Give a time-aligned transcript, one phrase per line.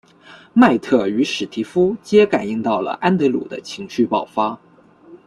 [0.53, 4.59] 麦特与史提夫皆感应到了安德鲁的情绪爆发。